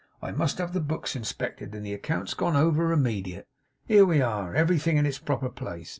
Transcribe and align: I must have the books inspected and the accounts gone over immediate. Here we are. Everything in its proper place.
I 0.19 0.31
must 0.31 0.57
have 0.57 0.73
the 0.73 0.79
books 0.79 1.15
inspected 1.15 1.75
and 1.75 1.85
the 1.85 1.93
accounts 1.93 2.33
gone 2.33 2.55
over 2.55 2.91
immediate. 2.91 3.47
Here 3.85 4.03
we 4.03 4.19
are. 4.19 4.55
Everything 4.55 4.97
in 4.97 5.05
its 5.05 5.19
proper 5.19 5.47
place. 5.49 5.89